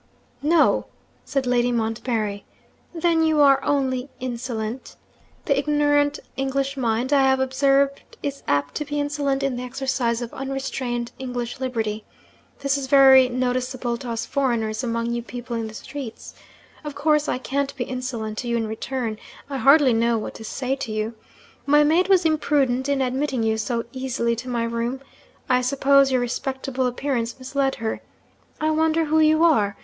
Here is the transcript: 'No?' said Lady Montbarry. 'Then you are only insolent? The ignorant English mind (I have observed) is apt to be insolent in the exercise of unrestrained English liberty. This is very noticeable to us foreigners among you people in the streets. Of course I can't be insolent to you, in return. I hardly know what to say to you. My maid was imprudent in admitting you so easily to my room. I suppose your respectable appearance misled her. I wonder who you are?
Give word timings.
'No?' 0.41 0.87
said 1.25 1.45
Lady 1.45 1.71
Montbarry. 1.71 2.43
'Then 2.91 3.21
you 3.21 3.39
are 3.41 3.63
only 3.63 4.09
insolent? 4.19 4.95
The 5.45 5.55
ignorant 5.55 6.17
English 6.35 6.75
mind 6.75 7.13
(I 7.13 7.21
have 7.21 7.39
observed) 7.39 8.17
is 8.23 8.41
apt 8.47 8.73
to 8.77 8.85
be 8.85 8.99
insolent 8.99 9.43
in 9.43 9.57
the 9.57 9.61
exercise 9.63 10.23
of 10.23 10.33
unrestrained 10.33 11.11
English 11.19 11.59
liberty. 11.59 12.03
This 12.61 12.79
is 12.79 12.87
very 12.87 13.29
noticeable 13.29 13.95
to 13.97 14.09
us 14.09 14.25
foreigners 14.25 14.83
among 14.83 15.11
you 15.13 15.21
people 15.21 15.55
in 15.55 15.67
the 15.67 15.75
streets. 15.75 16.33
Of 16.83 16.95
course 16.95 17.29
I 17.29 17.37
can't 17.37 17.75
be 17.75 17.83
insolent 17.83 18.39
to 18.39 18.47
you, 18.47 18.57
in 18.57 18.65
return. 18.65 19.19
I 19.51 19.57
hardly 19.57 19.93
know 19.93 20.17
what 20.17 20.33
to 20.33 20.43
say 20.43 20.75
to 20.77 20.91
you. 20.91 21.13
My 21.67 21.83
maid 21.83 22.09
was 22.09 22.25
imprudent 22.25 22.89
in 22.89 23.03
admitting 23.03 23.43
you 23.43 23.59
so 23.59 23.83
easily 23.91 24.35
to 24.37 24.49
my 24.49 24.63
room. 24.63 24.99
I 25.47 25.61
suppose 25.61 26.11
your 26.11 26.21
respectable 26.21 26.87
appearance 26.87 27.37
misled 27.37 27.75
her. 27.75 28.01
I 28.59 28.71
wonder 28.71 29.05
who 29.05 29.19
you 29.19 29.43
are? 29.43 29.77